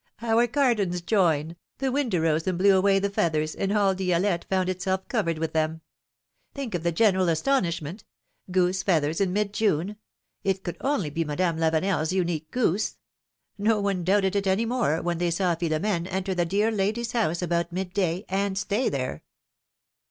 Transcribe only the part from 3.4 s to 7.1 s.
and all Di6lette found itself covered with them! Think of the